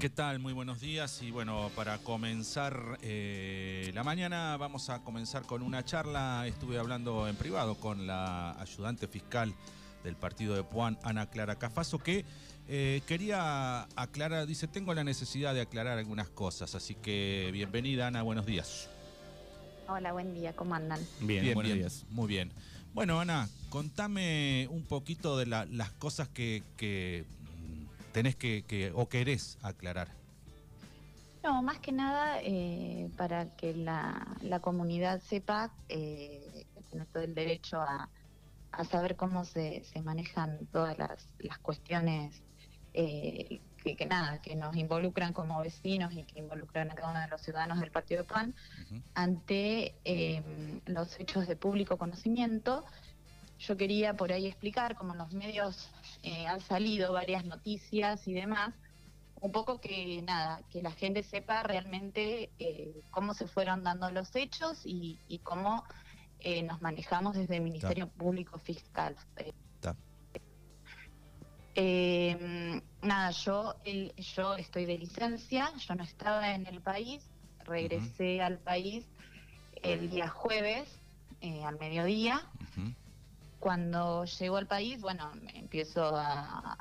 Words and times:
¿Qué 0.00 0.10
tal? 0.10 0.38
Muy 0.38 0.52
buenos 0.52 0.80
días 0.80 1.22
y 1.22 1.32
bueno, 1.32 1.72
para 1.74 1.98
comenzar 1.98 2.98
eh, 3.02 3.90
la 3.94 4.04
mañana 4.04 4.56
vamos 4.56 4.90
a 4.90 5.00
comenzar 5.02 5.42
con 5.42 5.60
una 5.60 5.84
charla. 5.84 6.46
Estuve 6.46 6.78
hablando 6.78 7.26
en 7.26 7.34
privado 7.34 7.74
con 7.74 8.06
la 8.06 8.52
ayudante 8.60 9.08
fiscal 9.08 9.52
del 10.04 10.14
partido 10.14 10.54
de 10.54 10.62
Puan, 10.62 10.98
Ana 11.02 11.28
Clara 11.30 11.56
Cafaso, 11.56 11.98
que 11.98 12.24
eh, 12.68 13.02
quería 13.08 13.88
aclarar, 13.96 14.46
dice, 14.46 14.68
tengo 14.68 14.94
la 14.94 15.02
necesidad 15.02 15.52
de 15.52 15.62
aclarar 15.62 15.98
algunas 15.98 16.28
cosas, 16.28 16.76
así 16.76 16.94
que 16.94 17.50
bienvenida 17.52 18.06
Ana, 18.06 18.22
buenos 18.22 18.46
días. 18.46 18.88
Hola, 19.88 20.12
buen 20.12 20.32
día, 20.32 20.54
¿cómo 20.54 20.76
andan? 20.76 21.00
Bien, 21.20 21.42
bien 21.42 21.54
buenos 21.54 21.74
días. 21.74 22.06
Muy 22.10 22.28
bien. 22.28 22.52
Bueno, 22.94 23.20
Ana, 23.20 23.48
contame 23.68 24.68
un 24.70 24.84
poquito 24.84 25.36
de 25.36 25.46
las 25.46 25.92
cosas 25.94 26.28
que, 26.28 27.26
tenés 28.18 28.34
que, 28.34 28.92
o 28.96 29.08
querés 29.08 29.58
aclarar. 29.62 30.08
No, 31.44 31.62
más 31.62 31.78
que 31.78 31.92
nada 31.92 32.40
eh, 32.42 33.08
para 33.16 33.54
que 33.56 33.72
la, 33.74 34.58
comunidad 34.60 35.20
sepa 35.20 35.70
eh, 35.88 36.66
tiene 36.90 37.06
todo 37.06 37.22
el 37.22 37.34
derecho 37.34 37.80
a, 37.80 38.08
saber 38.90 39.14
cómo 39.14 39.44
se, 39.44 39.84
manejan 40.02 40.66
todas 40.72 40.98
las, 40.98 41.28
cuestiones 41.62 42.42
eh, 42.92 43.60
que, 43.84 44.06
nada, 44.06 44.42
que 44.42 44.56
nos 44.56 44.76
involucran 44.76 45.32
como 45.32 45.60
vecinos 45.60 46.12
y 46.12 46.24
que 46.24 46.40
involucran 46.40 46.90
a 46.90 46.96
cada 46.96 47.10
uno 47.10 47.20
de 47.20 47.28
los 47.28 47.40
ciudadanos 47.40 47.78
del 47.78 47.92
Partido 47.92 48.22
de 48.22 48.28
PAN 48.28 48.54
ante 49.14 49.94
eh, 50.04 50.42
los 50.86 51.20
hechos 51.20 51.46
de 51.46 51.54
público 51.54 51.96
conocimiento. 51.96 52.84
Yo 53.58 53.76
quería 53.76 54.14
por 54.14 54.32
ahí 54.32 54.46
explicar, 54.46 54.96
como 54.96 55.12
en 55.12 55.18
los 55.18 55.32
medios 55.32 55.90
eh, 56.22 56.46
han 56.46 56.60
salido 56.60 57.12
varias 57.12 57.44
noticias 57.44 58.26
y 58.28 58.34
demás, 58.34 58.74
un 59.40 59.52
poco 59.52 59.80
que 59.80 60.22
nada, 60.22 60.62
que 60.70 60.82
la 60.82 60.92
gente 60.92 61.22
sepa 61.22 61.62
realmente 61.62 62.50
eh, 62.58 63.00
cómo 63.10 63.34
se 63.34 63.46
fueron 63.46 63.82
dando 63.82 64.10
los 64.10 64.34
hechos 64.34 64.80
y, 64.84 65.40
cómo 65.42 65.84
nos 66.64 66.80
manejamos 66.80 67.34
desde 67.34 67.56
el 67.56 67.62
Ministerio 67.62 68.08
Público 68.08 68.58
Fiscal. 68.60 69.16
Eh, 71.80 72.82
nada, 73.02 73.30
yo, 73.30 73.76
yo 74.16 74.56
estoy 74.56 74.84
de 74.84 74.98
licencia, 74.98 75.72
yo 75.76 75.94
no 75.94 76.02
estaba 76.02 76.52
en 76.52 76.66
el 76.66 76.80
país, 76.80 77.24
regresé 77.64 78.42
al 78.42 78.58
país 78.58 79.06
el 79.84 80.10
día 80.10 80.28
jueves, 80.28 80.88
eh, 81.40 81.62
al 81.62 81.78
mediodía. 81.78 82.42
Cuando 83.58 84.24
llego 84.24 84.56
al 84.56 84.66
país, 84.66 85.00
bueno, 85.00 85.30
empiezo 85.54 86.16
a, 86.16 86.78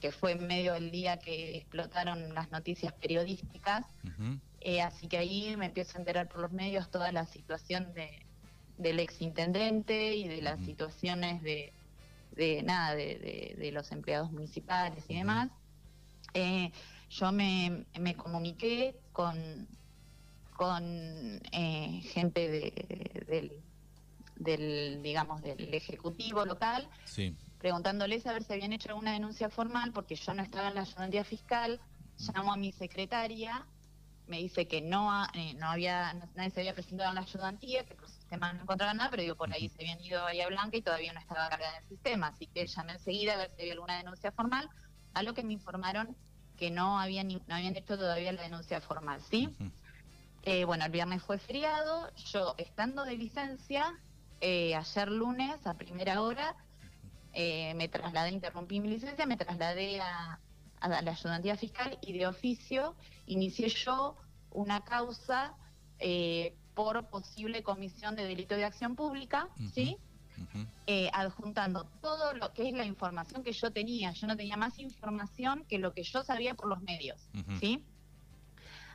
que 0.00 0.10
fue 0.10 0.32
en 0.32 0.46
medio 0.46 0.72
del 0.72 0.90
día 0.90 1.18
que 1.18 1.56
explotaron 1.58 2.34
las 2.34 2.50
noticias 2.50 2.92
periodísticas, 2.94 3.84
eh, 4.60 4.82
así 4.82 5.06
que 5.06 5.18
ahí 5.18 5.56
me 5.56 5.66
empiezo 5.66 5.96
a 5.96 6.00
enterar 6.00 6.28
por 6.28 6.40
los 6.40 6.52
medios 6.52 6.90
toda 6.90 7.12
la 7.12 7.26
situación 7.26 7.92
de, 7.94 8.26
del 8.78 8.98
ex 9.00 9.20
intendente 9.22 10.16
y 10.16 10.26
de 10.26 10.42
las 10.42 10.58
situaciones 10.60 11.42
de 11.42 11.72
de 12.36 12.62
nada, 12.62 12.94
de, 12.94 13.70
los 13.72 13.90
empleados 13.90 14.30
municipales 14.30 15.04
y 15.08 15.16
demás. 15.16 15.50
Eh, 16.34 16.70
yo 17.10 17.32
me, 17.32 17.86
comuniqué 18.16 18.94
con, 19.12 19.66
con 20.54 20.84
eh, 21.52 22.00
gente 22.12 22.48
de, 22.48 23.24
del, 23.26 23.52
digamos, 24.36 25.42
del 25.42 25.72
ejecutivo 25.74 26.44
local, 26.44 26.88
preguntándoles 27.58 28.26
a 28.26 28.32
ver 28.32 28.44
si 28.44 28.52
habían 28.52 28.72
hecho 28.72 28.90
alguna 28.90 29.12
denuncia 29.12 29.48
formal, 29.48 29.92
porque 29.92 30.14
yo 30.14 30.34
no 30.34 30.42
estaba 30.42 30.68
en 30.68 30.74
la 30.74 30.82
ayudantía 30.82 31.24
fiscal, 31.24 31.80
llamo 32.18 32.52
a 32.52 32.56
mi 32.56 32.72
secretaria, 32.72 33.66
me 34.26 34.38
dice 34.38 34.66
que 34.66 34.80
no, 34.80 35.24
eh, 35.34 35.54
no 35.54 35.66
había, 35.68 36.12
nadie 36.34 36.50
se 36.50 36.60
había 36.60 36.74
presentado 36.74 37.10
en 37.10 37.14
la 37.14 37.20
ayudantía, 37.22 37.84
que 37.84 37.94
por 37.94 38.08
sistema 38.08 38.52
no 38.52 38.62
encontraba 38.62 38.92
nada, 38.92 39.08
pero 39.10 39.22
digo, 39.22 39.36
por 39.36 39.52
ahí 39.52 39.68
se 39.68 39.82
habían 39.82 40.00
ido 40.02 40.20
a 40.20 40.24
Bahía 40.24 40.48
Blanca 40.48 40.76
y 40.76 40.82
todavía 40.82 41.12
no 41.12 41.20
estaba 41.20 41.48
cargada 41.48 41.76
en 41.76 41.82
el 41.84 41.88
sistema, 41.88 42.28
así 42.28 42.46
que 42.48 42.66
llamé 42.66 42.92
enseguida 42.94 43.34
a 43.34 43.36
ver 43.36 43.50
si 43.54 43.62
había 43.62 43.74
alguna 43.74 43.96
denuncia 43.98 44.32
formal, 44.32 44.68
a 45.14 45.22
lo 45.22 45.32
que 45.32 45.44
me 45.44 45.52
informaron 45.52 46.16
que 46.56 46.70
no 46.70 46.98
habían, 46.98 47.28
no 47.28 47.54
habían 47.54 47.76
hecho 47.76 47.96
todavía 47.96 48.32
la 48.32 48.42
denuncia 48.42 48.80
formal, 48.80 49.20
¿sí? 49.30 49.54
Eh, 50.42 50.64
bueno, 50.64 50.84
el 50.84 50.92
viernes 50.92 51.22
fue 51.22 51.38
feriado, 51.38 52.10
yo 52.32 52.54
estando 52.56 53.04
de 53.04 53.16
licencia, 53.16 53.98
eh, 54.40 54.74
ayer 54.74 55.10
lunes 55.10 55.66
a 55.66 55.74
primera 55.74 56.22
hora, 56.22 56.56
me 57.34 57.88
trasladé, 57.88 58.30
interrumpí 58.30 58.80
mi 58.80 58.88
licencia, 58.88 59.26
me 59.26 59.36
trasladé 59.36 60.00
a, 60.00 60.40
a 60.80 61.02
la 61.02 61.10
ayudantía 61.10 61.56
fiscal 61.56 61.98
y 62.00 62.12
de 62.12 62.26
oficio 62.26 62.94
inicié 63.26 63.68
yo 63.68 64.16
una 64.50 64.82
causa 64.84 65.54
eh, 65.98 66.54
por 66.74 67.08
posible 67.08 67.62
comisión 67.62 68.16
de 68.16 68.24
delito 68.24 68.54
de 68.54 68.64
acción 68.64 68.96
pública, 68.96 69.48
¿sí? 69.72 69.96
Eh, 70.86 71.08
adjuntando 71.14 71.84
todo 72.02 72.34
lo 72.34 72.52
que 72.52 72.68
es 72.68 72.74
la 72.74 72.84
información 72.84 73.42
que 73.42 73.52
yo 73.52 73.70
tenía. 73.72 74.12
Yo 74.12 74.26
no 74.26 74.36
tenía 74.36 74.58
más 74.58 74.78
información 74.78 75.64
que 75.66 75.78
lo 75.78 75.94
que 75.94 76.02
yo 76.02 76.22
sabía 76.22 76.54
por 76.54 76.68
los 76.68 76.82
medios, 76.82 77.30
¿sí? 77.58 77.82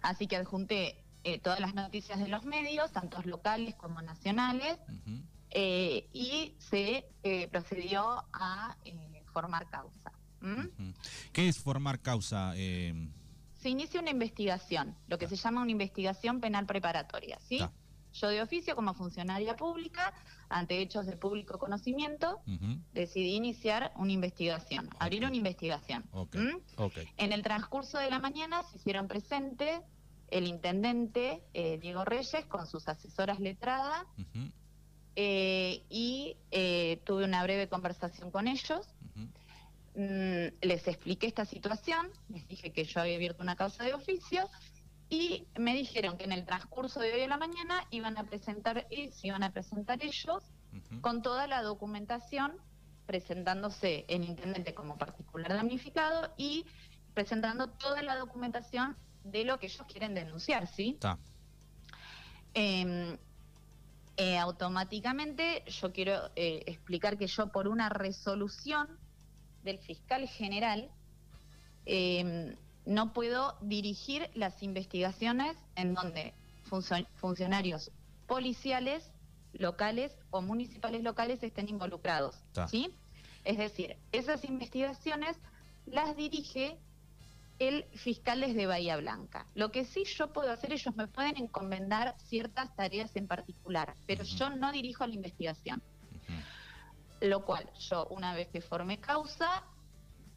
Así 0.03 0.27
que 0.27 0.35
adjunté 0.35 1.03
eh, 1.23 1.39
todas 1.39 1.59
las 1.59 1.73
noticias 1.73 2.19
de 2.19 2.27
los 2.27 2.45
medios, 2.45 2.91
tanto 2.91 3.19
locales 3.23 3.75
como 3.75 4.01
nacionales, 4.03 4.77
y 5.53 6.55
se 6.59 7.05
procedió 7.51 8.23
a 8.33 8.75
formar 9.33 9.69
causa. 9.69 10.11
¿Qué 11.31 11.47
es 11.47 11.59
formar 11.59 12.01
causa? 12.01 12.53
se 13.61 13.69
inicia 13.69 13.99
una 14.01 14.09
investigación, 14.09 14.95
lo 15.07 15.19
que 15.19 15.27
se 15.27 15.35
llama 15.35 15.61
una 15.61 15.71
investigación 15.71 16.41
penal 16.41 16.65
preparatoria, 16.65 17.37
¿sí? 17.47 17.61
Yo 18.13 18.27
de 18.27 18.41
oficio 18.41 18.75
como 18.75 18.93
funcionaria 18.93 19.55
pública, 19.55 20.13
ante 20.49 20.81
hechos 20.81 21.05
de 21.05 21.15
público 21.15 21.59
conocimiento, 21.59 22.41
decidí 22.91 23.35
iniciar 23.35 23.93
una 23.95 24.11
investigación, 24.11 24.89
abrir 24.99 25.23
una 25.23 25.35
investigación. 25.35 26.03
En 27.17 27.31
el 27.31 27.43
transcurso 27.43 27.99
de 27.99 28.09
la 28.09 28.19
mañana 28.19 28.63
se 28.63 28.77
hicieron 28.77 29.07
presentes 29.07 29.79
el 30.27 30.47
intendente 30.47 31.43
eh, 31.53 31.77
Diego 31.77 32.03
Reyes 32.03 32.45
con 32.47 32.65
sus 32.65 32.87
asesoras 32.87 33.39
letradas 33.39 34.05
eh, 35.15 35.83
y 35.89 36.37
eh, 36.51 37.01
tuve 37.03 37.25
una 37.25 37.43
breve 37.43 37.67
conversación 37.67 38.31
con 38.31 38.47
ellos. 38.47 38.87
Mm, 39.95 40.55
les 40.61 40.87
expliqué 40.87 41.27
esta 41.27 41.43
situación, 41.43 42.07
les 42.29 42.47
dije 42.47 42.71
que 42.71 42.85
yo 42.85 43.01
había 43.01 43.15
abierto 43.15 43.43
una 43.43 43.57
causa 43.57 43.83
de 43.83 43.93
oficio 43.93 44.49
y 45.09 45.45
me 45.57 45.75
dijeron 45.75 46.17
que 46.17 46.23
en 46.23 46.31
el 46.31 46.45
transcurso 46.45 47.01
de 47.01 47.13
hoy 47.13 47.21
a 47.21 47.27
la 47.27 47.37
mañana 47.37 47.85
iban 47.91 48.17
a 48.17 48.23
presentar, 48.23 48.87
se 48.89 49.27
iban 49.27 49.43
a 49.43 49.51
presentar 49.51 50.01
ellos 50.01 50.43
con 51.01 51.21
toda 51.21 51.47
la 51.47 51.61
documentación, 51.61 52.53
presentándose 53.05 54.05
el 54.07 54.23
intendente 54.23 54.73
como 54.73 54.97
particular 54.97 55.51
damnificado 55.53 56.33
y 56.37 56.65
presentando 57.13 57.67
toda 57.67 58.01
la 58.01 58.15
documentación 58.15 58.95
de 59.25 59.43
lo 59.43 59.59
que 59.59 59.65
ellos 59.65 59.85
quieren 59.87 60.13
denunciar, 60.13 60.67
¿sí? 60.67 60.97
Eh, 62.53 63.17
automáticamente 64.39 65.63
yo 65.67 65.91
quiero 65.91 66.29
eh, 66.35 66.63
explicar 66.67 67.17
que 67.17 67.27
yo 67.27 67.51
por 67.51 67.67
una 67.67 67.89
resolución 67.89 68.87
del 69.63 69.79
fiscal 69.79 70.27
general, 70.27 70.89
em, 71.85 72.55
no 72.85 73.13
puedo 73.13 73.57
dirigir 73.61 74.29
las 74.33 74.63
investigaciones 74.63 75.55
en 75.75 75.93
donde 75.93 76.33
funcionarios 77.15 77.91
policiales 78.27 79.11
locales 79.53 80.15
o 80.29 80.41
municipales 80.41 81.03
locales 81.03 81.43
estén 81.43 81.69
involucrados. 81.69 82.35
¿sí? 82.69 82.93
Es 83.43 83.57
decir, 83.57 83.97
esas 84.11 84.45
investigaciones 84.45 85.37
las 85.85 86.15
dirige 86.15 86.77
el 87.61 87.85
fiscal 87.93 88.41
desde 88.41 88.65
Bahía 88.65 88.97
Blanca. 88.97 89.45
Lo 89.53 89.71
que 89.71 89.85
sí 89.85 90.03
yo 90.03 90.33
puedo 90.33 90.51
hacer, 90.51 90.73
ellos 90.73 90.95
me 90.95 91.07
pueden 91.07 91.37
encomendar 91.37 92.15
ciertas 92.17 92.75
tareas 92.75 93.15
en 93.15 93.27
particular, 93.27 93.93
pero 94.07 94.23
yo 94.23 94.49
no 94.49 94.71
dirijo 94.71 95.05
la 95.05 95.13
investigación. 95.13 95.83
Lo 97.19 97.45
cual 97.45 97.69
yo 97.77 98.07
una 98.07 98.33
vez 98.33 98.47
que 98.47 98.61
formé 98.61 98.99
causa, 98.99 99.63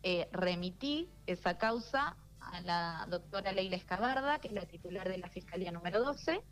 eh, 0.02 0.28
remití 0.32 1.08
esa 1.26 1.56
causa 1.56 2.14
a 2.40 2.60
la 2.60 3.06
doctora 3.08 3.52
Leila 3.52 3.76
Escabarda, 3.76 4.38
que 4.38 4.48
es 4.48 4.54
la 4.54 4.66
titular 4.66 5.08
de 5.08 5.16
la 5.16 5.30
Fiscalía 5.30 5.72
número 5.72 6.04
12, 6.04 6.42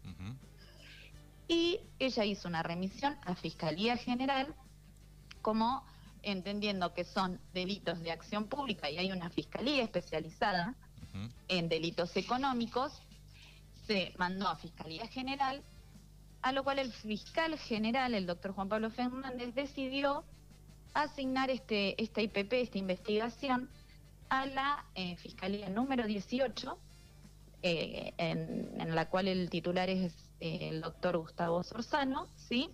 y 1.49 1.81
ella 1.99 2.25
hizo 2.25 2.49
una 2.49 2.63
remisión 2.63 3.19
a 3.27 3.35
Fiscalía 3.35 3.99
General 3.99 4.55
como 5.43 5.85
entendiendo 6.23 6.95
que 6.95 7.05
son 7.05 7.41
delitos 7.53 8.01
de 8.01 8.13
acción 8.13 8.47
pública 8.47 8.91
y 8.91 8.99
hay 8.99 9.13
una 9.13 9.31
fiscalía 9.31 9.83
especializada 9.83 10.75
en 11.49 11.69
delitos 11.69 12.17
económicos, 12.17 12.93
se 13.87 14.15
mandó 14.17 14.49
a 14.49 14.57
Fiscalía 14.57 15.07
General 15.09 15.63
a 16.43 16.53
lo 16.53 16.65
cual 16.65 16.81
el 16.81 16.93
fiscal 16.93 17.57
general, 17.57 18.15
el 18.15 18.27
doctor 18.27 18.53
Juan 18.53 18.69
Pablo 18.69 18.91
Fernández, 18.91 19.55
decidió 19.55 20.25
asignar 20.93 21.51
este, 21.51 22.01
esta 22.03 22.21
IPP, 22.21 22.53
esta 22.55 22.79
investigación, 22.79 23.71
a 24.29 24.47
la 24.47 24.85
eh, 24.95 25.17
Fiscalía 25.17 25.69
número 25.69 26.07
18, 26.07 26.79
eh, 27.63 28.13
en, 28.19 28.95
la 28.95 29.09
cual 29.09 29.29
el 29.29 29.49
titular 29.51 29.89
es 29.89 30.13
eh, 30.41 30.71
el 30.71 30.81
doctor 30.81 31.17
Gustavo 31.19 31.63
Sorzano, 31.63 32.27
¿sí? 32.37 32.71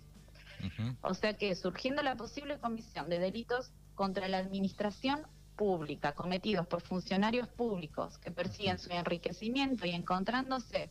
O 1.01 1.13
sea 1.13 1.33
que 1.33 1.55
surgiendo 1.55 2.01
la 2.01 2.15
posible 2.15 2.59
comisión 2.59 3.09
de 3.09 3.19
delitos 3.19 3.71
contra 3.95 4.27
la 4.27 4.37
administración 4.37 5.21
pública 5.55 6.13
cometidos 6.13 6.67
por 6.67 6.81
funcionarios 6.81 7.47
públicos 7.47 8.17
que 8.17 8.31
persiguen 8.31 8.79
su 8.79 8.91
enriquecimiento 8.91 9.85
y 9.85 9.91
encontrándose 9.91 10.89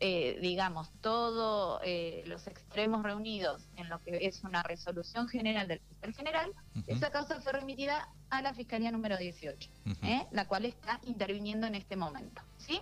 eh, 0.00 0.38
digamos, 0.40 0.88
todos 1.00 1.80
eh, 1.84 2.22
los 2.26 2.46
extremos 2.46 3.02
reunidos 3.02 3.66
en 3.74 3.88
lo 3.88 4.00
que 4.00 4.26
es 4.28 4.44
una 4.44 4.62
resolución 4.62 5.26
general 5.26 5.66
del 5.66 5.80
fiscal 5.80 6.14
general, 6.14 6.52
esa 6.86 7.10
causa 7.10 7.40
fue 7.40 7.50
remitida 7.50 8.08
a 8.30 8.40
la 8.40 8.54
Fiscalía 8.54 8.92
número 8.92 9.16
18, 9.16 9.70
¿eh? 10.04 10.24
la 10.30 10.46
cual 10.46 10.66
está 10.66 11.00
interviniendo 11.04 11.66
en 11.66 11.74
este 11.74 11.96
momento. 11.96 12.42
¿sí? 12.58 12.80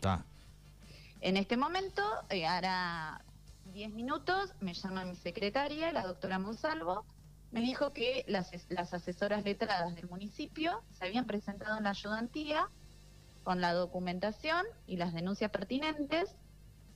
En 1.23 1.39
este 1.39 1.57
momento, 1.57 2.03
hará 2.47 3.25
10 3.77 3.93
minutos, 3.93 4.55
me 4.61 4.73
llama 4.73 5.05
mi 5.05 5.17
secretaria, 5.17 5.93
la 5.93 6.07
doctora 6.07 6.39
Monsalvo, 6.39 7.05
me 7.53 7.61
dijo 7.61 7.93
que 7.93 8.25
las, 8.27 8.51
las 8.71 8.95
asesoras 8.95 9.45
letradas 9.45 9.95
del 9.95 10.09
municipio 10.09 10.83
se 10.93 11.05
habían 11.05 11.27
presentado 11.27 11.77
en 11.77 11.85
la 11.85 11.91
ayudantía 11.91 12.71
con 13.45 13.61
la 13.61 13.75
documentación 13.75 14.65
y 14.87 14.97
las 14.97 15.13
denuncias 15.13 15.51
pertinentes 15.51 16.35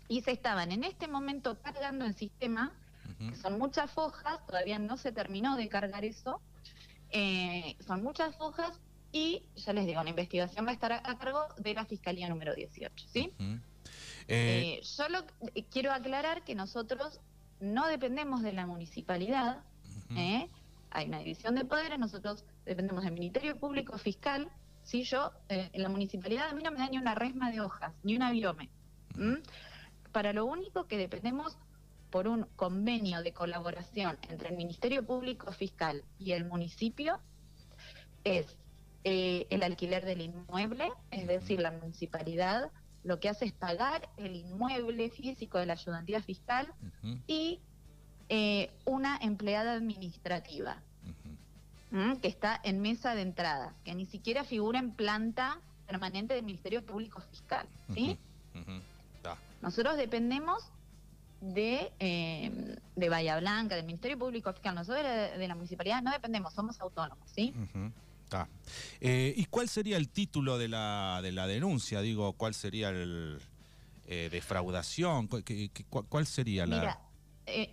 y 0.09 0.23
se 0.23 0.31
estaban 0.31 0.73
en 0.73 0.85
este 0.85 1.07
momento 1.07 1.61
cargando 1.61 2.07
el 2.07 2.15
sistema, 2.15 2.73
que 3.19 3.37
son 3.37 3.59
muchas 3.59 3.91
fojas, 3.91 4.47
todavía 4.47 4.79
no 4.79 4.97
se 4.97 5.13
terminó 5.13 5.57
de 5.57 5.69
cargar 5.69 6.07
eso, 6.07 6.41
eh, 7.11 7.77
son 7.87 8.03
muchas 8.03 8.35
fojas 8.37 8.81
y 9.13 9.43
ya 9.55 9.75
les 9.75 9.85
digo, 9.85 10.03
la 10.03 10.09
investigación 10.09 10.65
va 10.65 10.71
a 10.71 10.75
estar 10.75 10.93
a, 10.93 11.19
cargo 11.19 11.47
de 11.59 11.75
la 11.75 11.85
Fiscalía 11.85 12.31
número 12.31 12.55
18, 12.55 13.07
¿sí? 13.07 13.35
Eh, 14.33 14.81
solo 14.83 15.19
eh, 15.55 15.65
quiero 15.71 15.93
aclarar 15.93 16.45
que 16.45 16.55
nosotros 16.55 17.21
no 17.61 17.87
dependemos 17.89 18.43
de 18.43 18.53
la 18.53 18.67
municipalidad, 18.67 19.63
hay 20.93 21.07
una 21.07 21.19
división 21.19 21.55
de 21.55 21.65
poderes, 21.65 21.99
nosotros 21.99 22.45
dependemos 22.65 23.05
del 23.05 23.13
Ministerio 23.13 23.57
Público 23.59 23.97
Fiscal, 23.99 24.51
si 24.83 25.05
yo, 25.05 25.31
en 25.49 25.83
la 25.83 25.89
municipalidad 25.89 26.49
a 26.49 26.55
mí 26.55 26.63
no 26.63 26.73
me 26.73 26.79
da 26.79 26.89
ni 26.89 26.99
una 26.99 27.15
resma 27.15 27.51
de 27.51 27.61
hojas, 27.61 27.93
ni 28.03 28.17
una 28.17 28.33
biome 28.33 28.71
para 30.13 30.33
lo 30.33 30.45
único 30.47 30.87
que 30.87 30.97
dependemos 30.97 31.57
por 32.11 32.27
un 32.27 32.45
convenio 32.57 33.23
de 33.23 33.33
colaboración 33.33 34.19
entre 34.29 34.49
el 34.49 34.57
Ministerio 34.57 35.05
Público 35.05 35.53
Fiscal 35.53 36.05
y 36.19 36.33
el 36.33 36.45
municipio 36.45 37.21
es 38.25 38.59
eh, 39.05 39.47
el 39.51 39.63
alquiler 39.63 40.05
del 40.05 40.21
inmueble, 40.23 40.91
es 41.11 41.27
decir, 41.27 41.61
la 41.61 41.71
municipalidad 41.71 42.71
lo 43.03 43.21
que 43.21 43.29
hace 43.29 43.47
es 43.47 43.53
pagar 43.53 44.09
el 44.17 44.37
inmueble 44.37 45.11
físico 45.11 45.59
de 45.59 45.67
la 45.67 45.73
ayudantía 45.75 46.23
fiscal 46.23 46.73
y 47.27 47.61
eh, 48.29 48.71
una 48.85 49.19
empleada 49.21 49.73
administrativa 49.73 50.83
que 52.23 52.29
está 52.29 52.61
en 52.63 52.81
mesa 52.81 53.17
de 53.17 53.23
entradas, 53.23 53.75
que 53.85 53.95
ni 53.97 54.07
siquiera 54.07 54.45
figura 54.45 54.79
en 54.79 54.93
planta 54.93 55.59
permanente 55.89 56.35
del 56.35 56.45
Ministerio 56.45 56.87
Público 56.87 57.21
Fiscal. 57.21 57.67
¿sí? 57.93 58.17
Nosotros 59.61 59.97
dependemos 59.97 60.71
de, 61.41 61.93
eh, 61.99 62.77
de 62.95 63.09
Bahía 63.09 63.41
Blanca, 63.41 63.75
del 63.75 63.87
Ministerio 63.87 64.17
Público 64.17 64.53
Fiscal. 64.53 64.77
Nosotros 64.77 65.05
de, 65.05 65.49
la 65.49 65.55
municipalidad 65.57 66.01
no 66.01 66.13
dependemos, 66.13 66.55
somos 66.55 66.81
autónomos, 66.81 67.29
¿sí? 67.35 67.53
Eh, 69.01 69.35
¿Y 69.37 69.45
cuál 69.47 69.69
sería 69.69 69.97
el 69.97 70.09
título 70.09 70.59
de 70.59 70.69
la, 70.69 71.21
de 71.23 71.33
la 71.33 71.47
denuncia? 71.47 72.01
Digo, 72.01 72.33
¿cuál 72.35 72.55
sería 72.55 72.91
el 72.91 73.41
eh, 74.07 74.29
defraudación? 74.31 75.29
¿Cuál, 75.29 76.27
sería 76.27 76.67
la...? 76.67 76.81
Mira, 76.81 77.01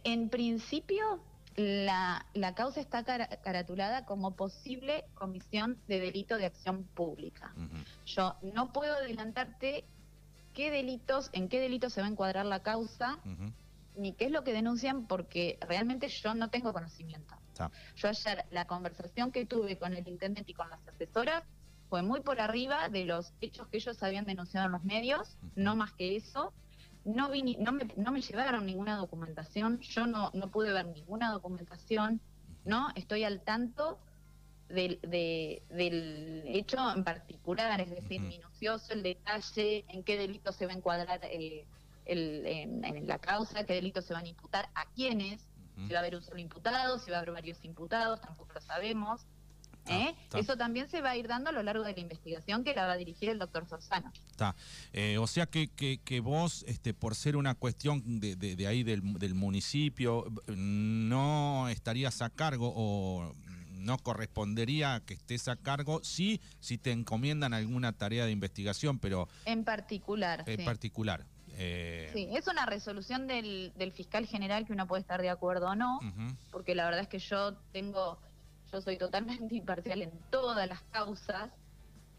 en 0.03 0.29
principio 0.29 1.21
la, 1.57 2.25
la 2.33 2.53
causa 2.53 2.79
está 2.79 3.03
caratulada 3.03 4.05
como 4.05 4.35
posible 4.35 5.05
comisión 5.15 5.77
de 5.87 5.99
delito 5.99 6.37
de 6.37 6.45
acción 6.45 6.83
pública. 6.83 7.53
Yo 8.05 8.35
no 8.53 8.71
puedo 8.71 8.95
adelantarte 8.95 9.83
qué 10.53 10.69
delitos, 10.69 11.29
en 11.33 11.49
qué 11.49 11.59
delitos 11.59 11.93
se 11.93 12.01
va 12.01 12.07
a 12.07 12.11
encuadrar 12.11 12.45
la 12.45 12.61
causa, 12.61 13.19
ni 13.95 14.13
qué 14.13 14.25
es 14.25 14.31
lo 14.31 14.43
que 14.43 14.53
denuncian, 14.53 15.07
porque 15.07 15.57
realmente 15.67 16.07
yo 16.09 16.35
no 16.35 16.51
tengo 16.51 16.73
conocimiento. 16.73 17.35
Yo 17.95 18.09
ayer 18.09 18.45
la 18.51 18.65
conversación 18.65 19.31
que 19.31 19.45
tuve 19.45 19.77
con 19.77 19.93
el 19.93 20.07
intendente 20.07 20.51
y 20.51 20.53
con 20.53 20.69
las 20.69 20.85
asesoras 20.87 21.43
fue 21.89 22.01
muy 22.01 22.21
por 22.21 22.41
arriba 22.41 22.89
de 22.89 23.05
los 23.05 23.33
hechos 23.41 23.67
que 23.67 23.77
ellos 23.77 24.01
habían 24.03 24.25
denunciado 24.25 24.65
en 24.65 24.73
los 24.73 24.83
medios, 24.83 25.37
no 25.55 25.75
más 25.75 25.93
que 25.93 26.15
eso. 26.15 26.53
No, 27.05 27.29
vi 27.29 27.55
no, 27.57 27.71
me, 27.71 27.85
no 27.95 28.11
me 28.11 28.21
llevaron 28.21 28.65
ninguna 28.65 28.97
documentación, 28.97 29.79
yo 29.79 30.05
no, 30.05 30.29
no 30.33 30.51
pude 30.51 30.73
ver 30.73 30.87
ninguna 30.87 31.31
documentación, 31.31 32.19
¿no? 32.65 32.89
Estoy 32.95 33.23
al 33.23 33.39
tanto 33.41 33.97
del, 34.69 34.99
del 35.01 36.43
hecho 36.45 36.77
en 36.93 37.03
particular, 37.03 37.79
es 37.81 37.89
decir, 37.89 38.21
minucioso 38.21 38.93
el 38.93 39.03
detalle, 39.03 39.85
en 39.87 40.03
qué 40.03 40.17
delito 40.17 40.51
se 40.51 40.65
va 40.65 40.73
a 40.73 40.75
encuadrar 40.75 41.19
eh, 41.23 41.65
el, 42.05 42.45
en, 42.45 43.07
la 43.07 43.19
causa, 43.19 43.65
qué 43.65 43.73
delitos 43.73 44.05
se 44.05 44.13
van 44.13 44.25
a 44.25 44.29
imputar, 44.29 44.69
a 44.75 44.85
quiénes, 44.91 45.46
si 45.85 45.93
va 45.93 45.99
a 45.99 46.01
haber 46.01 46.15
un 46.15 46.23
solo 46.23 46.39
imputado, 46.39 46.97
si 46.99 47.11
va 47.11 47.17
a 47.17 47.19
haber 47.21 47.33
varios 47.33 47.63
imputados, 47.63 48.21
tampoco 48.21 48.53
lo 48.53 48.61
sabemos. 48.61 49.25
¿eh? 49.89 50.15
Eso 50.35 50.57
también 50.57 50.89
se 50.89 51.01
va 51.01 51.11
a 51.11 51.17
ir 51.17 51.27
dando 51.27 51.49
a 51.49 51.53
lo 51.53 51.63
largo 51.63 51.83
de 51.83 51.93
la 51.93 51.99
investigación 51.99 52.63
que 52.63 52.73
la 52.73 52.85
va 52.85 52.93
a 52.93 52.97
dirigir 52.97 53.29
el 53.29 53.39
doctor 53.39 53.67
Sorzano. 53.67 54.11
Está. 54.29 54.55
Eh, 54.93 55.17
o 55.17 55.27
sea 55.27 55.45
que, 55.45 55.69
que, 55.69 56.19
vos, 56.19 56.63
este, 56.67 56.93
por 56.93 57.15
ser 57.15 57.37
una 57.37 57.55
cuestión 57.55 58.19
de, 58.19 58.35
de, 58.35 58.67
ahí 58.67 58.83
del, 58.83 59.01
del, 59.19 59.35
municipio, 59.35 60.25
no 60.47 61.69
estarías 61.69 62.21
a 62.21 62.29
cargo 62.29 62.73
o 62.75 63.33
no 63.77 63.97
correspondería 63.99 65.01
que 65.05 65.13
estés 65.13 65.47
a 65.47 65.55
cargo, 65.55 66.01
sí, 66.03 66.41
si 66.59 66.77
te 66.77 66.91
encomiendan 66.91 67.53
alguna 67.53 67.93
tarea 67.93 68.25
de 68.25 68.31
investigación, 68.31 68.99
pero... 68.99 69.29
En 69.45 69.63
particular. 69.63 70.43
En 70.45 70.65
particular. 70.65 71.25
Eh, 71.59 72.09
sí, 72.13 72.29
es 72.31 72.47
una 72.47 72.65
resolución 72.65 73.25
del, 73.25 73.73
del, 73.75 73.91
fiscal 73.91 74.27
general 74.27 74.65
que 74.65 74.73
uno 74.73 74.85
puede 74.85 75.01
estar 75.01 75.21
de 75.21 75.29
acuerdo 75.29 75.69
o 75.69 75.75
no, 75.75 75.99
porque 76.51 76.75
la 76.75 76.85
verdad 76.85 77.01
es 77.01 77.07
que 77.07 77.19
yo 77.19 77.55
tengo, 77.71 78.19
yo 78.71 78.79
soy 78.79 78.97
totalmente 78.97 79.55
imparcial 79.55 80.03
en 80.03 80.11
todas 80.29 80.67
las 80.67 80.83
causas 80.83 81.51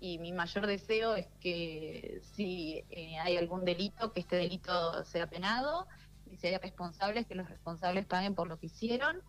y 0.00 0.18
mi 0.18 0.32
mayor 0.32 0.66
deseo 0.66 1.14
es 1.14 1.28
que 1.40 2.20
si 2.34 2.84
eh, 2.90 3.18
hay 3.20 3.36
algún 3.36 3.64
delito, 3.64 4.12
que 4.12 4.20
este 4.20 4.36
delito 4.36 5.04
sea 5.04 5.28
penado 5.28 5.86
y 6.30 6.36
si 6.36 6.48
hay 6.48 6.56
responsables, 6.56 7.26
que 7.26 7.36
los 7.36 7.48
responsables 7.48 8.06
paguen 8.06 8.34
por 8.34 8.48
lo 8.48 8.58
que 8.58 8.66
hicieron 8.66 9.22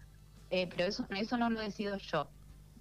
eh, 0.50 0.68
pero 0.68 0.86
eso, 0.86 1.06
eso 1.12 1.38
no 1.38 1.50
lo 1.50 1.60
decido 1.60 1.98
yo. 1.98 2.30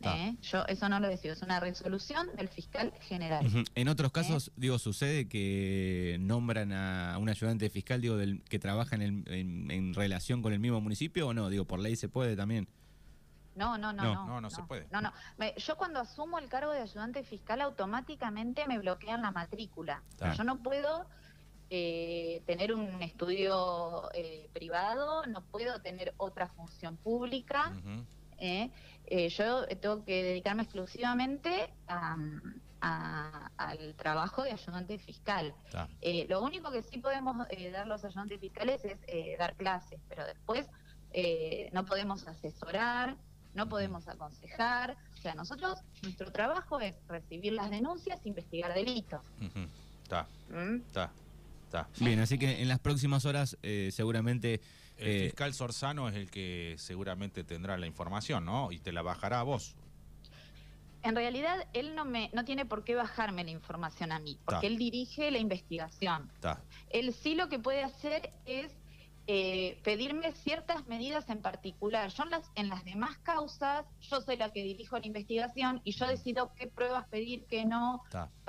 Ah. 0.02 0.16
¿eh? 0.16 0.36
Yo 0.42 0.64
eso 0.66 0.88
no 0.88 1.00
lo 1.00 1.08
decido, 1.08 1.34
es 1.34 1.42
una 1.42 1.60
resolución 1.60 2.28
del 2.36 2.48
fiscal 2.48 2.92
general. 3.00 3.46
En 3.74 3.88
otros 3.88 4.08
¿Eh? 4.10 4.12
casos, 4.12 4.52
digo, 4.56 4.78
sucede 4.78 5.28
que 5.28 6.16
nombran 6.20 6.72
a 6.72 7.18
un 7.18 7.28
ayudante 7.28 7.68
fiscal, 7.70 8.00
digo, 8.00 8.16
del, 8.16 8.42
que 8.44 8.58
trabaja 8.58 8.96
en, 8.96 9.24
en, 9.28 9.94
relación 9.94 10.42
con 10.42 10.52
el 10.52 10.60
mismo 10.60 10.80
municipio 10.80 11.28
o 11.28 11.34
no, 11.34 11.48
digo, 11.48 11.64
por 11.64 11.80
ley 11.80 11.96
se 11.96 12.08
puede 12.08 12.36
también. 12.36 12.68
No, 13.56 13.76
no, 13.76 13.92
no, 13.92 14.04
no. 14.04 14.26
No, 14.26 14.40
no, 14.40 14.50
se 14.50 14.62
puede. 14.62 14.86
No, 14.92 15.00
no. 15.00 15.12
yo 15.56 15.76
cuando 15.76 15.98
asumo 15.98 16.38
el 16.38 16.48
cargo 16.48 16.70
de 16.70 16.80
ayudante 16.80 17.24
fiscal 17.24 17.60
automáticamente 17.60 18.64
me 18.68 18.78
bloquean 18.78 19.20
la 19.20 19.32
matrícula. 19.32 20.02
Yo 20.36 20.44
no 20.44 20.62
puedo 20.62 21.06
eh, 21.70 22.42
tener 22.46 22.72
un 22.72 23.02
estudio 23.02 24.08
eh, 24.14 24.48
privado, 24.54 25.26
no 25.26 25.42
puedo 25.42 25.80
tener 25.82 26.14
otra 26.16 26.46
función 26.46 26.96
pública. 26.96 27.72
Eh, 28.38 28.70
yo 29.30 29.66
tengo 29.66 30.04
que 30.04 30.22
dedicarme 30.22 30.62
exclusivamente 30.62 31.72
al 32.80 33.94
trabajo 33.96 34.42
de 34.42 34.52
ayudante 34.52 34.98
fiscal. 34.98 35.54
lo 36.28 36.42
único 36.42 36.70
que 36.70 36.82
sí 36.82 36.98
podemos 36.98 37.36
dar 37.72 37.86
los 37.86 38.04
ayudantes 38.04 38.40
fiscales 38.40 38.82
es 38.84 39.38
dar 39.38 39.54
clases, 39.56 40.00
pero 40.08 40.24
después 40.24 40.66
no 41.72 41.84
podemos 41.84 42.26
asesorar, 42.26 43.16
no 43.54 43.68
podemos 43.68 44.06
aconsejar. 44.08 44.96
O 45.14 45.20
sea, 45.20 45.34
nosotros, 45.34 45.80
nuestro 46.02 46.30
trabajo 46.30 46.80
es 46.80 46.94
recibir 47.08 47.52
las 47.52 47.70
denuncias, 47.70 48.24
investigar 48.24 48.72
delitos. 48.74 49.20
Está. 50.02 50.26
¿Mm? 50.50 50.76
Está. 50.86 51.10
Bien, 52.00 52.18
así 52.20 52.38
que 52.38 52.62
en 52.62 52.68
las 52.68 52.78
próximas 52.78 53.24
horas 53.24 53.56
eh, 53.62 53.90
seguramente... 53.92 54.60
El 54.98 55.08
eh, 55.08 55.24
fiscal 55.26 55.54
Sorzano 55.54 56.08
es 56.08 56.16
el 56.16 56.30
que 56.30 56.74
seguramente 56.78 57.44
tendrá 57.44 57.78
la 57.78 57.86
información, 57.86 58.44
¿no? 58.44 58.72
Y 58.72 58.78
te 58.78 58.92
la 58.92 59.02
bajará 59.02 59.40
a 59.40 59.44
vos. 59.44 59.76
En 61.02 61.14
realidad, 61.14 61.66
él 61.72 61.94
no 61.94 62.04
me 62.04 62.30
no 62.34 62.44
tiene 62.44 62.66
por 62.66 62.82
qué 62.82 62.96
bajarme 62.96 63.44
la 63.44 63.50
información 63.50 64.10
a 64.10 64.18
mí, 64.18 64.38
porque 64.44 64.66
él 64.66 64.76
dirige 64.76 65.30
la 65.30 65.38
investigación. 65.38 66.30
Él 66.90 67.14
sí 67.14 67.34
lo 67.34 67.48
que 67.48 67.60
puede 67.60 67.84
hacer 67.84 68.32
es 68.46 68.72
eh, 69.30 69.78
pedirme 69.84 70.32
ciertas 70.32 70.86
medidas 70.86 71.28
en 71.28 71.42
particular. 71.42 72.08
Yo 72.08 72.24
en 72.24 72.30
las, 72.30 72.50
en 72.54 72.70
las 72.70 72.82
demás 72.84 73.18
causas, 73.18 73.84
yo 74.00 74.22
soy 74.22 74.38
la 74.38 74.50
que 74.50 74.62
dirijo 74.62 74.98
la 74.98 75.06
investigación 75.06 75.82
y 75.84 75.92
yo 75.92 76.06
decido 76.06 76.54
qué 76.54 76.66
pruebas 76.66 77.06
pedir, 77.08 77.44
qué 77.44 77.66
no. 77.66 78.02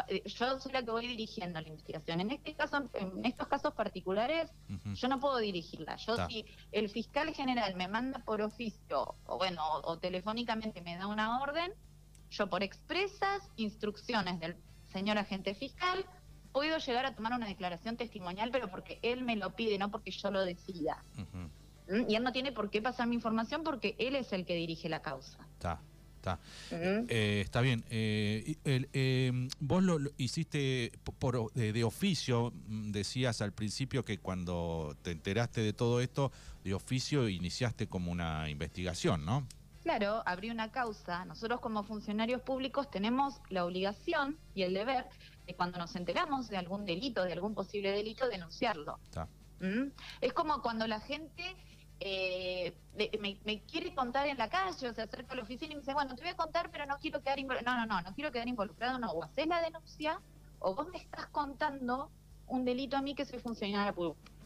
Eh, 0.07 0.23
Yo 0.25 0.57
soy 0.57 0.71
la 0.71 0.81
que 0.81 0.91
voy 0.91 1.05
dirigiendo 1.07 1.59
la 1.59 1.67
investigación. 1.67 2.21
En 2.21 2.31
este 2.31 2.55
caso, 2.55 2.89
en 2.93 3.25
estos 3.25 3.49
casos 3.49 3.73
particulares, 3.73 4.49
yo 4.93 5.07
no 5.09 5.19
puedo 5.19 5.37
dirigirla. 5.39 5.97
Yo 5.97 6.15
si 6.27 6.45
el 6.71 6.87
fiscal 6.89 7.33
general 7.33 7.75
me 7.75 7.89
manda 7.89 8.19
por 8.19 8.41
oficio 8.41 9.15
o 9.25 9.37
bueno, 9.37 9.61
o, 9.69 9.91
o 9.91 9.97
telefónicamente 9.99 10.81
me 10.81 10.95
da 10.95 11.07
una 11.07 11.41
orden, 11.41 11.73
yo 12.29 12.49
por 12.49 12.63
expresas 12.63 13.51
instrucciones 13.57 14.39
del 14.39 14.55
señor 14.93 15.17
agente 15.17 15.53
fiscal 15.55 16.05
puedo 16.59 16.77
llegar 16.77 17.05
a 17.05 17.15
tomar 17.15 17.31
una 17.31 17.47
declaración 17.47 17.95
testimonial, 17.95 18.49
pero 18.51 18.69
porque 18.69 18.99
él 19.01 19.23
me 19.23 19.37
lo 19.37 19.55
pide, 19.55 19.77
no 19.77 19.89
porque 19.91 20.11
yo 20.11 20.29
lo 20.29 20.43
decida. 20.43 21.01
¿Mm? 21.87 22.09
Y 22.09 22.15
él 22.15 22.23
no 22.23 22.33
tiene 22.33 22.51
por 22.51 22.69
qué 22.69 22.81
pasar 22.81 23.07
mi 23.07 23.15
información 23.15 23.63
porque 23.63 23.95
él 23.97 24.13
es 24.17 24.33
el 24.33 24.45
que 24.45 24.55
dirige 24.55 24.89
la 24.89 25.01
causa. 25.01 25.37
Está, 25.53 25.79
está. 26.17 26.35
¿Mm? 26.71 27.05
Eh, 27.07 27.41
está 27.45 27.61
bien. 27.61 27.85
Eh, 27.89 28.57
el, 28.65 28.89
eh, 28.91 29.47
vos 29.61 29.81
lo, 29.83 29.99
lo 29.99 30.11
hiciste 30.17 30.91
por, 31.17 31.53
de, 31.53 31.71
de 31.71 31.83
oficio, 31.85 32.51
mm, 32.67 32.91
decías 32.91 33.41
al 33.41 33.53
principio 33.53 34.03
que 34.03 34.17
cuando 34.17 34.97
te 35.01 35.11
enteraste 35.11 35.61
de 35.61 35.71
todo 35.71 36.01
esto, 36.01 36.33
de 36.65 36.73
oficio 36.73 37.29
iniciaste 37.29 37.87
como 37.87 38.11
una 38.11 38.49
investigación, 38.49 39.23
¿no? 39.23 39.47
Claro, 39.83 40.21
abrí 40.25 40.49
una 40.49 40.71
causa. 40.71 41.23
Nosotros 41.25 41.61
como 41.61 41.83
funcionarios 41.83 42.41
públicos 42.41 42.89
tenemos 42.91 43.41
la 43.49 43.65
obligación 43.65 44.37
y 44.53 44.63
el 44.63 44.73
deber 44.73 45.07
de 45.45 45.55
cuando 45.55 45.79
nos 45.79 45.95
enteramos 45.95 46.49
de 46.49 46.57
algún 46.57 46.85
delito, 46.85 47.23
de 47.23 47.33
algún 47.33 47.55
posible 47.55 47.91
delito, 47.91 48.27
denunciarlo. 48.27 48.99
¿Mm? 49.61 49.91
Es 50.21 50.33
como 50.33 50.61
cuando 50.61 50.85
la 50.87 50.99
gente 50.99 51.43
eh, 52.01 52.73
de- 52.95 53.17
me, 53.21 53.39
me 53.45 53.61
quiere 53.63 53.93
contar 53.93 54.27
en 54.27 54.37
la 54.37 54.49
calle 54.49 54.89
o 54.89 54.93
se 54.93 55.01
acerca 55.01 55.33
a 55.33 55.35
la 55.35 55.43
oficina 55.43 55.71
y 55.73 55.75
me 55.75 55.81
dice, 55.81 55.93
bueno, 55.93 56.15
te 56.15 56.21
voy 56.21 56.31
a 56.31 56.35
contar, 56.35 56.71
pero 56.71 56.85
no 56.85 56.97
quiero 56.97 57.21
quedar 57.21 57.39
involucrado. 57.39 57.77
No, 57.77 57.85
no, 57.85 57.95
no, 57.95 58.01
no 58.01 58.15
quiero 58.15 58.31
quedar 58.31 58.47
involucrado, 58.47 58.99
no. 58.99 59.11
O 59.11 59.23
haces 59.23 59.47
la 59.47 59.61
denuncia 59.61 60.21
o 60.59 60.75
vos 60.75 60.87
me 60.89 60.97
estás 60.97 61.27
contando 61.27 62.09
un 62.47 62.63
delito 62.65 62.95
a 62.97 63.01
mí 63.01 63.15
que 63.15 63.25
soy 63.25 63.39
funcionaria, 63.39 63.93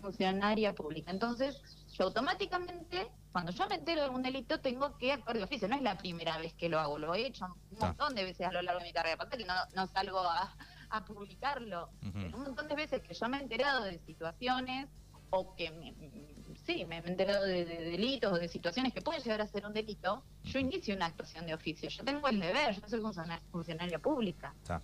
funcionaria 0.01 0.73
pública. 0.73 1.11
Entonces, 1.11 1.61
yo 1.93 2.05
automáticamente, 2.05 3.07
cuando 3.33 3.51
yo 3.51 3.67
me 3.67 3.75
entero 3.75 4.03
de 4.03 4.09
un 4.09 4.21
delito, 4.23 4.59
tengo 4.61 4.97
que 4.97 5.11
actuar 5.11 5.35
de 5.37 5.43
oficio. 5.43 5.67
No 5.67 5.75
es 5.75 5.81
la 5.81 5.97
primera 5.97 6.37
vez 6.37 6.53
que 6.53 6.69
lo 6.69 6.79
hago, 6.79 6.97
lo 6.99 7.13
he 7.15 7.25
hecho 7.25 7.45
un 7.71 7.79
montón 7.79 8.15
de 8.15 8.23
veces 8.23 8.47
a 8.47 8.51
lo 8.53 8.61
largo 8.61 8.79
de 8.79 8.85
mi 8.87 8.93
carrera. 8.93 9.15
Aparte 9.15 9.37
que 9.37 9.43
no, 9.45 9.53
no 9.75 9.87
salgo 9.87 10.19
a, 10.19 10.55
a 10.89 11.03
publicarlo. 11.05 11.89
Un 12.03 12.41
montón 12.43 12.67
de 12.69 12.75
veces 12.75 13.01
que 13.01 13.13
yo 13.13 13.27
me 13.27 13.37
he 13.37 13.41
enterado 13.41 13.83
de 13.83 13.99
situaciones 14.05 14.87
o 15.31 15.55
que 15.55 15.71
me- 15.71 15.93
sí, 16.67 16.85
me 16.85 16.99
he 16.99 17.07
enterado 17.09 17.43
de, 17.43 17.65
de 17.65 17.81
delitos 17.91 18.31
o 18.31 18.37
de 18.37 18.47
situaciones 18.47 18.93
que 18.93 19.01
pueden 19.01 19.21
llegar 19.23 19.41
a 19.41 19.47
ser 19.47 19.65
un 19.65 19.73
delito, 19.73 20.23
yo 20.43 20.59
inicio 20.59 20.95
una 20.95 21.07
actuación 21.07 21.47
de 21.47 21.55
oficio. 21.55 21.89
Yo 21.89 22.03
tengo 22.05 22.27
el 22.27 22.39
deber, 22.39 22.79
yo 22.79 22.87
soy 22.87 23.01
funciona- 23.01 23.41
funcionaria 23.51 23.97
pública. 23.97 24.53
Está. 24.61 24.79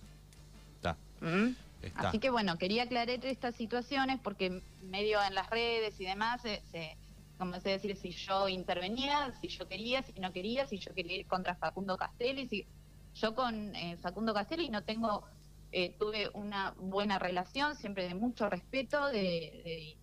Está. 0.76 0.96
¿Mm? 1.20 1.54
Está. 1.82 2.08
Así 2.08 2.18
que 2.18 2.30
bueno, 2.30 2.58
quería 2.58 2.82
aclarar 2.82 3.24
estas 3.24 3.54
situaciones 3.54 4.18
porque 4.20 4.60
medio 4.82 5.22
en 5.22 5.34
las 5.36 5.48
redes 5.50 5.98
y 6.00 6.04
demás, 6.04 6.42
se, 6.42 6.60
se- 6.72 6.96
como 7.40 7.58
se 7.58 7.70
decir, 7.70 7.96
si 7.96 8.10
yo 8.12 8.48
intervenía, 8.48 9.32
si 9.40 9.48
yo 9.48 9.66
quería, 9.66 10.02
si 10.02 10.12
no 10.20 10.30
quería, 10.32 10.66
si 10.66 10.78
yo 10.78 10.94
quería 10.94 11.16
ir 11.20 11.26
contra 11.26 11.56
Facundo 11.56 11.96
Castelli, 11.96 12.46
si 12.46 12.66
yo 13.14 13.34
con 13.34 13.74
eh, 13.74 13.96
Facundo 13.96 14.32
Castelli 14.34 14.68
no 14.68 14.84
tengo, 14.84 15.24
eh, 15.72 15.96
tuve 15.98 16.28
una 16.34 16.74
buena 16.78 17.18
relación, 17.18 17.74
siempre 17.76 18.06
de 18.06 18.14
mucho 18.14 18.48
respeto, 18.48 19.06
de, 19.06 19.18
de- 19.64 19.96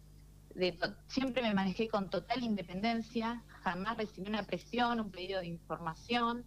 de 0.56 0.72
to- 0.72 0.96
siempre 1.08 1.44
me 1.44 1.53
manejé 1.53 1.88
con 1.88 2.10
total 2.10 2.44
independencia, 2.44 3.44
jamás 3.62 3.96
recibí 3.98 4.27
una 4.27 4.41
presión, 4.44 5.00
un 5.00 5.12
pedido 5.12 5.39
de 5.39 5.46
información. 5.48 6.44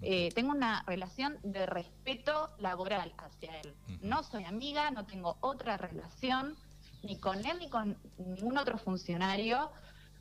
Eh, 0.00 0.28
tengo 0.36 0.52
una 0.52 0.84
relación 0.86 1.38
de 1.42 1.66
respeto 1.66 2.50
laboral 2.60 3.12
hacia 3.18 3.58
él. 3.60 3.74
No 4.00 4.22
soy 4.22 4.44
amiga, 4.44 4.92
no 4.92 5.04
tengo 5.06 5.36
otra 5.40 5.76
relación 5.76 6.54
ni 7.02 7.18
con 7.18 7.44
él 7.44 7.58
ni 7.58 7.68
con 7.68 7.96
ningún 8.18 8.58
otro 8.58 8.78
funcionario 8.78 9.70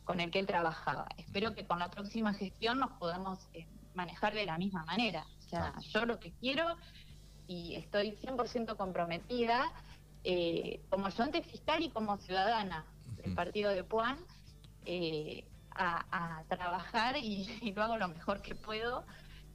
con 0.07 0.21
el 0.21 0.31
que 0.31 0.39
él 0.39 0.47
trabajaba. 0.47 1.05
Espero 1.17 1.53
que 1.53 1.67
con 1.67 1.79
la 1.79 1.89
próxima 1.91 2.33
gestión 2.33 2.79
nos 2.79 2.91
podamos 2.93 3.39
eh, 3.53 3.67
manejar 3.93 4.33
de 4.33 4.45
la 4.45 4.57
misma 4.57 4.85
manera. 4.85 5.25
O 5.45 5.49
sea, 5.49 5.73
Ah. 5.75 5.79
yo 5.81 6.05
lo 6.05 6.17
que 6.19 6.31
quiero 6.31 6.65
y 7.45 7.75
estoy 7.75 8.11
100% 8.15 8.77
comprometida 8.77 9.71
eh, 10.23 10.81
como 10.89 11.07
ayudante 11.07 11.41
fiscal 11.43 11.83
y 11.83 11.89
como 11.89 12.17
ciudadana 12.17 12.85
del 13.17 13.35
partido 13.35 13.69
de 13.71 13.83
Puan 13.83 14.17
eh, 14.85 15.45
a, 15.71 16.39
a 16.39 16.43
trabajar 16.45 17.17
y, 17.17 17.45
y 17.61 17.73
lo 17.73 17.83
hago 17.83 17.97
lo 17.97 18.07
mejor 18.07 18.41
que 18.41 18.55
puedo 18.55 19.05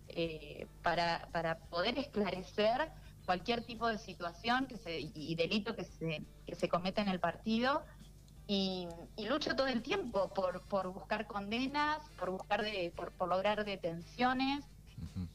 eh, 0.09 0.67
para, 0.83 1.29
para 1.33 1.59
poder 1.71 1.99
esclarecer 1.99 2.91
cualquier 3.25 3.65
tipo 3.65 3.87
de 3.89 3.97
situación 3.99 4.67
que 4.67 4.77
se, 4.77 5.01
y 5.01 5.35
delito 5.35 5.75
que 5.77 5.85
se, 5.85 6.23
que 6.47 6.55
se 6.55 6.69
cometa 6.69 7.01
en 7.01 7.09
el 7.09 7.21
partido 7.21 7.83
y, 8.47 8.89
y 9.17 9.27
lucho 9.27 9.55
todo 9.55 9.67
el 9.67 9.83
tiempo 9.83 10.33
por, 10.35 10.63
por 10.63 10.93
buscar 10.93 11.27
condenas, 11.27 11.99
por 12.19 12.31
buscar 12.31 12.63
de, 12.63 12.93
por, 12.95 13.13
por 13.13 13.29
lograr 13.29 13.65
detenciones, 13.65 14.65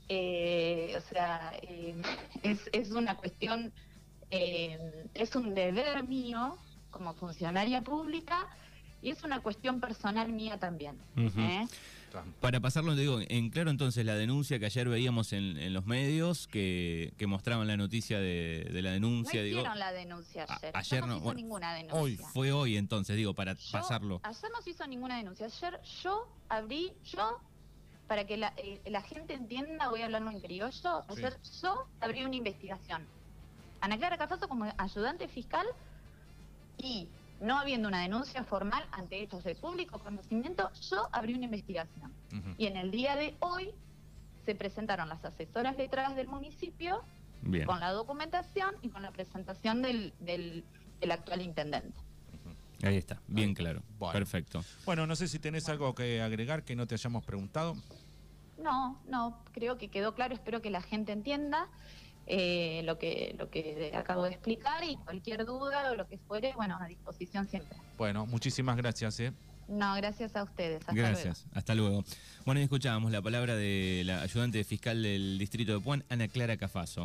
eh, 0.09 0.95
o 0.97 1.01
sea, 1.01 1.51
eh, 1.61 1.95
es, 2.43 2.69
es 2.71 2.91
una 2.91 3.17
cuestión, 3.17 3.73
eh, 4.31 5.09
es 5.13 5.35
un 5.35 5.53
deber 5.53 6.03
mío 6.07 6.57
como 6.91 7.13
funcionaria 7.13 7.81
pública 7.81 8.47
y 9.01 9.11
es 9.11 9.23
una 9.23 9.41
cuestión 9.41 9.79
personal 9.79 10.31
mía 10.31 10.59
también. 10.59 10.97
¿eh? 11.15 11.67
Para 12.41 12.59
pasarlo, 12.59 12.95
te 12.95 13.01
digo, 13.01 13.19
en 13.21 13.49
claro 13.49 13.69
entonces 13.69 14.05
la 14.05 14.15
denuncia 14.15 14.57
que 14.59 14.65
ayer 14.65 14.87
veíamos 14.89 15.33
en, 15.33 15.57
en 15.57 15.73
los 15.73 15.85
medios 15.85 16.47
que, 16.47 17.13
que 17.17 17.27
mostraban 17.27 17.67
la 17.67 17.77
noticia 17.77 18.19
de, 18.19 18.67
de 18.71 18.81
la 18.81 18.89
No 18.89 18.93
denuncia, 18.95 19.41
digo, 19.43 19.59
hicieron 19.59 19.77
la 19.79 19.91
denuncia 19.91 20.45
a- 20.47 20.55
ayer. 20.55 20.71
ayer 20.75 21.01
no 21.01 21.07
no, 21.07 21.13
se 21.13 21.17
hizo 21.17 21.23
bueno, 21.25 21.37
ninguna 21.41 21.73
denuncia. 21.73 21.99
hoy 21.99 22.17
fue 22.17 22.51
hoy 22.51 22.77
entonces, 22.77 23.15
digo, 23.15 23.33
para 23.33 23.53
Yo- 23.53 23.71
pasarlo. 23.71 24.19
Ayer 24.23 24.49
no 24.51 24.61
se 24.61 24.69
hizo 24.71 24.87
ninguna 24.87 25.17
denuncia. 25.17 25.45
Ayer 25.47 25.79
yo 26.03 26.27
abrí, 26.49 26.93
yo, 27.05 27.39
para 28.07 28.25
que 28.25 28.37
la, 28.37 28.53
eh, 28.57 28.81
la 28.87 29.01
gente 29.01 29.33
entienda, 29.33 29.89
voy 29.89 30.01
a 30.01 30.05
hablarlo 30.05 30.31
en 30.31 30.39
criollo, 30.39 30.71
Sí. 30.71 30.89
ayer 31.17 31.37
yo 31.61 31.87
abrí 31.99 32.23
una 32.23 32.35
investigación. 32.35 33.05
Ana 33.81 33.97
Clara 33.97 34.17
Cafaso 34.17 34.47
como 34.47 34.65
ayudante 34.77 35.27
fiscal 35.27 35.67
y 36.77 37.07
no 37.39 37.57
habiendo 37.57 37.87
una 37.87 38.01
denuncia 38.01 38.43
formal 38.43 38.85
ante 38.91 39.21
hechos 39.21 39.43
de 39.43 39.55
público 39.55 39.99
conocimiento, 39.99 40.71
yo 40.89 41.07
abrí 41.11 41.33
una 41.33 41.45
investigación. 41.45 42.11
Y 42.57 42.65
en 42.65 42.77
el 42.77 42.91
día 42.91 43.15
de 43.15 43.35
hoy 43.39 43.71
se 44.45 44.55
presentaron 44.55 45.09
las 45.09 45.23
asesoras 45.23 45.77
letradas 45.77 46.15
del 46.15 46.27
municipio 46.27 47.03
Bien. 47.41 47.65
con 47.65 47.79
la 47.79 47.91
documentación 47.91 48.75
y 48.81 48.89
con 48.89 49.01
la 49.01 49.11
presentación 49.11 49.81
del, 49.81 50.13
del, 50.19 50.63
del 50.99 51.11
actual 51.11 51.41
intendente. 51.41 51.97
Ahí 52.83 52.97
está, 52.97 53.19
bien 53.27 53.53
claro. 53.53 53.81
Bueno. 53.97 54.13
Perfecto. 54.13 54.63
Bueno, 54.85 55.07
no 55.07 55.15
sé 55.15 55.27
si 55.27 55.39
tenés 55.39 55.67
algo 55.67 55.93
que 55.95 56.21
agregar 56.21 56.63
que 56.63 56.75
no 56.75 56.85
te 56.85 56.95
hayamos 56.95 57.25
preguntado. 57.25 57.75
No, 58.57 58.99
no, 59.07 59.39
creo 59.51 59.77
que 59.77 59.89
quedó 59.89 60.13
claro, 60.13 60.33
espero 60.33 60.61
que 60.61 60.69
la 60.69 60.81
gente 60.81 61.11
entienda 61.11 61.67
eh, 62.27 62.81
lo 62.83 62.97
que 62.97 63.35
lo 63.39 63.49
que 63.49 63.91
acabo 63.95 64.23
de 64.23 64.31
explicar 64.31 64.83
y 64.83 64.95
cualquier 64.97 65.45
duda 65.45 65.91
o 65.91 65.95
lo 65.95 66.07
que 66.07 66.17
fuere, 66.17 66.53
bueno, 66.55 66.77
a 66.79 66.87
disposición 66.87 67.47
siempre. 67.47 67.77
Bueno, 67.97 68.25
muchísimas 68.25 68.75
gracias. 68.77 69.19
¿eh? 69.19 69.33
No, 69.67 69.95
gracias 69.95 70.35
a 70.35 70.43
ustedes. 70.43 70.81
Hasta 70.81 70.93
Gracias, 70.93 71.45
hasta 71.53 71.75
luego. 71.75 72.03
Bueno, 72.45 72.61
y 72.61 72.63
escuchábamos 72.63 73.11
la 73.11 73.21
palabra 73.21 73.55
de 73.55 74.03
la 74.05 74.21
ayudante 74.21 74.63
fiscal 74.63 75.03
del 75.03 75.37
distrito 75.37 75.73
de 75.73 75.79
Puan, 75.79 76.03
Ana 76.09 76.27
Clara 76.27 76.57
Cafaso. 76.57 76.95